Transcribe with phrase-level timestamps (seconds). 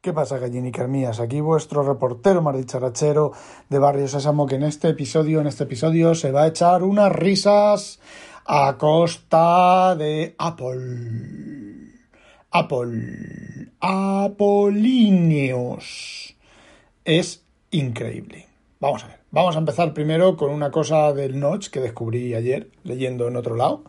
[0.00, 1.20] ¿Qué pasa, gallinicas mías?
[1.20, 3.32] Aquí vuestro reportero más dicharachero
[3.68, 7.12] de Barrio Sésamo que en este episodio, en este episodio se va a echar unas
[7.12, 8.00] risas
[8.44, 11.92] a costa de Apple.
[12.50, 13.72] Apple.
[13.80, 14.36] Apolíneos.
[17.04, 18.48] Es increíble.
[18.80, 19.21] Vamos a ver.
[19.34, 23.56] Vamos a empezar primero con una cosa del Notch que descubrí ayer leyendo en otro
[23.56, 23.82] lado.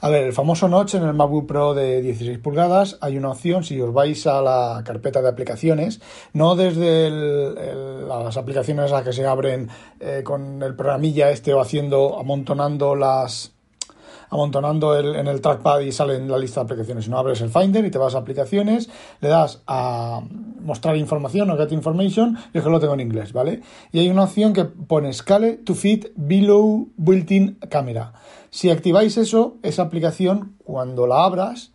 [0.00, 3.64] A ver, el famoso notch en el MacBook Pro de 16 pulgadas hay una opción
[3.64, 6.00] si os vais a la carpeta de aplicaciones,
[6.32, 9.68] no desde las aplicaciones a las que se abren
[10.00, 13.57] eh, con el programilla este o haciendo, amontonando las
[14.30, 17.08] amontonando el, en el trackpad y sale en la lista de aplicaciones.
[17.08, 18.88] No abres el Finder y te vas a aplicaciones,
[19.20, 20.22] le das a
[20.60, 23.62] mostrar información o get information y es que lo tengo en inglés, ¿vale?
[23.92, 28.12] Y hay una opción que pone Scale to fit below built-in camera.
[28.50, 31.72] Si activáis eso, esa aplicación, cuando la abras,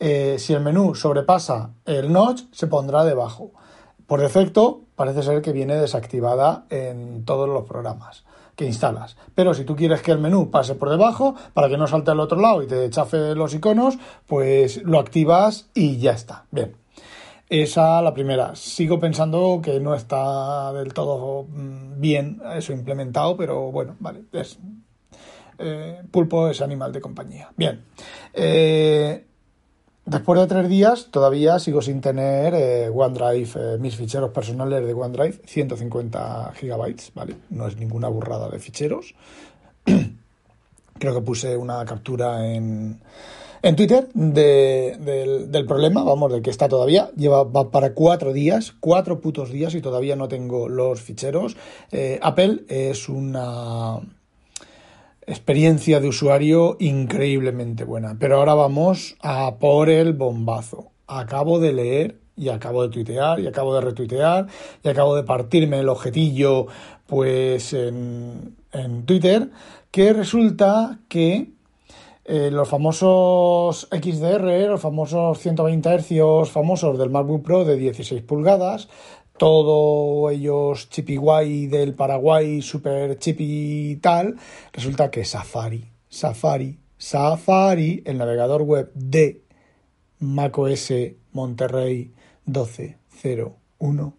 [0.00, 3.52] eh, si el menú sobrepasa el notch, se pondrá debajo.
[4.08, 8.24] Por defecto, parece ser que viene desactivada en todos los programas
[8.56, 9.18] que instalas.
[9.34, 12.20] Pero si tú quieres que el menú pase por debajo, para que no salte al
[12.20, 16.46] otro lado y te chafe los iconos, pues lo activas y ya está.
[16.50, 16.74] Bien.
[17.50, 18.56] Esa la primera.
[18.56, 24.22] Sigo pensando que no está del todo mm, bien eso implementado, pero bueno, vale.
[24.32, 24.58] Es,
[25.58, 27.50] eh, pulpo es animal de compañía.
[27.58, 27.84] Bien.
[28.32, 29.26] Eh,
[30.08, 34.94] Después de tres días todavía sigo sin tener eh, OneDrive, eh, mis ficheros personales de
[34.94, 37.36] OneDrive, 150 gigabytes, ¿vale?
[37.50, 39.14] No es ninguna burrada de ficheros.
[40.98, 42.98] Creo que puse una captura en,
[43.60, 49.20] en Twitter del, problema, vamos, de que está todavía, lleva va para cuatro días, cuatro
[49.20, 51.54] putos días y todavía no tengo los ficheros.
[51.92, 54.00] Eh, Apple es una
[55.28, 58.16] experiencia de usuario increíblemente buena.
[58.18, 60.90] Pero ahora vamos a por el bombazo.
[61.06, 64.46] Acabo de leer y acabo de tuitear y acabo de retuitear
[64.82, 66.66] y acabo de partirme el objetillo
[67.06, 69.50] pues en, en Twitter
[69.90, 71.50] que resulta que
[72.30, 78.90] eh, los famosos XDR, los famosos 120 Hz famosos del MacBook Pro de 16 pulgadas,
[79.38, 84.36] todos ellos chipi guay del Paraguay, super chipi tal,
[84.72, 89.42] resulta que Safari, Safari, Safari, el navegador web de
[90.18, 90.92] macOS
[91.32, 92.12] Monterrey
[92.46, 94.12] 12.01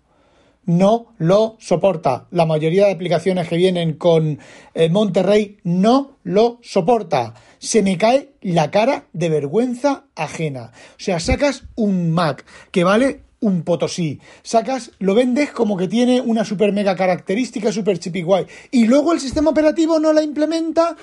[0.69, 2.27] no lo soporta.
[2.29, 4.37] La mayoría de aplicaciones que vienen con
[4.75, 7.33] eh, Monterrey no lo soporta.
[7.57, 10.71] Se me cae la cara de vergüenza ajena.
[10.91, 14.19] O sea, sacas un Mac que vale un Potosí.
[14.43, 18.45] Sacas, lo vendes como que tiene una super mega característica, super chippy guay.
[18.71, 20.95] Y luego el sistema operativo no la implementa.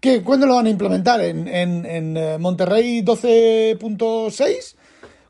[0.00, 0.22] ¿Qué?
[0.22, 1.20] ¿Cuándo lo van a implementar?
[1.20, 4.76] ¿En, en, eh, Monterrey 12.6?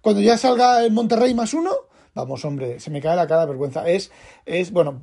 [0.00, 1.70] ¿Cuando ya salga en Monterrey más uno?
[2.14, 3.88] Vamos, hombre, se me cae la cara de vergüenza.
[3.88, 4.10] Es,
[4.46, 5.00] es bueno,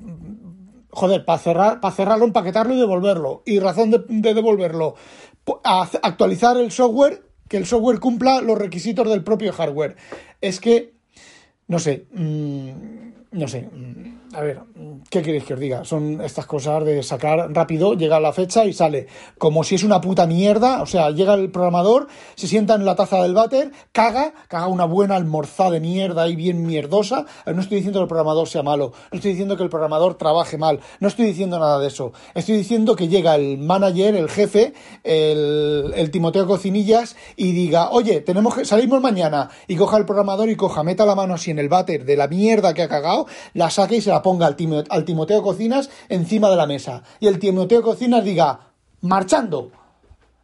[0.89, 3.43] joder, para cerrar, para cerrarlo, empaquetarlo y devolverlo.
[3.45, 4.95] Y razón de, de devolverlo,
[5.63, 9.95] actualizar el software, que el software cumpla los requisitos del propio hardware.
[10.39, 11.00] Es que
[11.71, 14.59] no sé, mm, no sé, mm, a ver,
[15.09, 15.85] ¿qué queréis que os diga?
[15.85, 20.01] Son estas cosas de sacar rápido, llega la fecha y sale como si es una
[20.01, 24.33] puta mierda, o sea, llega el programador, se sienta en la taza del váter, caga,
[24.47, 27.25] caga una buena almorzada de mierda y bien mierdosa.
[27.45, 30.57] No estoy diciendo que el programador sea malo, no estoy diciendo que el programador trabaje
[30.57, 32.11] mal, no estoy diciendo nada de eso.
[32.35, 38.21] Estoy diciendo que llega el manager, el jefe, el, el Timoteo Cocinillas y diga, oye,
[38.21, 41.59] tenemos que, salimos mañana y coja el programador y coja, meta la mano así en
[41.59, 43.20] el váter de la mierda que ha cagado,
[43.53, 44.55] la saque y se la ponga al,
[45.05, 47.03] Timoteo Cocinas encima de la mesa.
[47.19, 48.71] Y el Timoteo Cocinas diga,
[49.01, 49.71] marchando.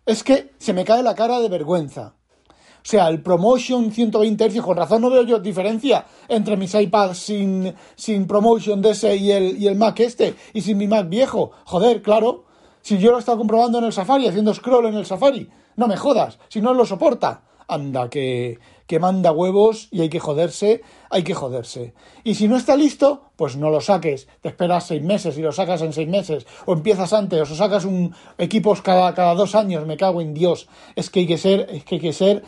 [0.05, 2.13] Es que se me cae la cara de vergüenza.
[2.49, 7.17] O sea, el Promotion 120 Hz, con razón no veo yo diferencia entre mis iPads
[7.17, 11.09] sin, sin Promotion de ese y el, y el Mac este, y sin mi Mac
[11.09, 11.51] viejo.
[11.65, 12.45] Joder, claro.
[12.81, 15.49] Si yo lo he estado comprobando en el Safari, haciendo scroll en el Safari.
[15.75, 17.41] No me jodas, si no lo soporta.
[17.67, 18.57] Anda, que,
[18.87, 21.93] que manda huevos y hay que joderse, hay que joderse.
[22.23, 25.51] Y si no está listo, pues no lo saques, te esperas seis meses y lo
[25.51, 29.85] sacas en seis meses, o empiezas antes, o sacas un equipos cada, cada dos años,
[29.85, 30.67] me cago en Dios.
[30.95, 32.43] Es que hay que ser, es que hay que ser,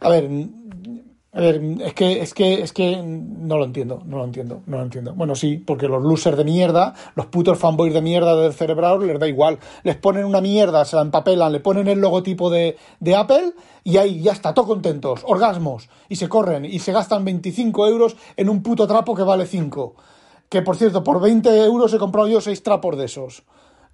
[0.00, 0.28] a ver,
[1.34, 5.14] Es que, es que, es que no lo entiendo, no lo entiendo, no lo entiendo.
[5.14, 9.18] Bueno, sí, porque los losers de mierda, los putos fanboys de mierda del cerebral les
[9.18, 9.58] da igual.
[9.82, 13.52] Les ponen una mierda, se la empapelan, le ponen el logotipo de, de Apple
[13.82, 18.16] y ahí ya está, todo contentos, orgasmos, y se corren y se gastan 25 euros
[18.36, 19.94] en un puto trapo que vale 5.
[20.48, 23.42] Que por cierto, por 20 euros he comprado yo 6 trapos de esos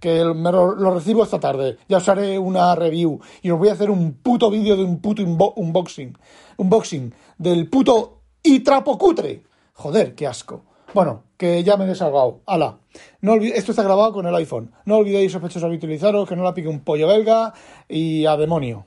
[0.00, 1.76] que me lo, recibo esta tarde.
[1.88, 5.00] Ya os haré una review y os voy a hacer un puto vídeo de un
[5.00, 6.16] puto unboxing.
[6.56, 9.44] Unboxing del puto y trapo cutre.
[9.74, 10.64] Joder, qué asco.
[10.92, 12.40] Bueno, que ya me he desahogado.
[12.46, 12.78] ¡Hala!
[13.20, 14.72] No Esto está grabado con el iPhone.
[14.84, 17.54] No olvidéis, sospechosos, utilizaros, que no la pique un pollo belga
[17.88, 18.86] y a demonio.